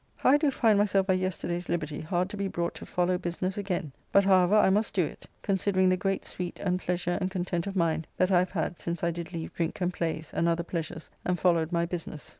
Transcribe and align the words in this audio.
how 0.15 0.31
I 0.31 0.37
do 0.37 0.49
find 0.49 0.79
myself 0.79 1.05
by 1.05 1.13
yesterday's 1.13 1.69
liberty 1.69 2.01
hard 2.01 2.27
to 2.31 2.35
be 2.37 2.47
brought 2.47 2.73
to 2.73 2.87
follow 2.87 3.19
business 3.19 3.55
again, 3.55 3.91
but 4.11 4.23
however, 4.25 4.55
I 4.55 4.71
must 4.71 4.95
do 4.95 5.05
it, 5.05 5.27
considering 5.43 5.89
the 5.89 5.95
great 5.95 6.25
sweet 6.25 6.57
and 6.59 6.79
pleasure 6.79 7.19
and 7.21 7.29
content 7.29 7.67
of 7.67 7.75
mind 7.75 8.07
that 8.17 8.31
I 8.31 8.39
have 8.39 8.49
had 8.53 8.79
since 8.79 9.03
I 9.03 9.11
did 9.11 9.31
leave 9.31 9.53
drink 9.53 9.79
and 9.79 9.93
plays, 9.93 10.31
and 10.33 10.49
other 10.49 10.63
pleasures, 10.63 11.11
and 11.23 11.39
followed 11.39 11.71
my 11.71 11.85
business. 11.85 12.29